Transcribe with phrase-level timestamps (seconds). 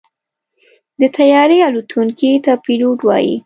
[0.99, 3.35] د طیارې الوتونکي ته پيلوټ وایي.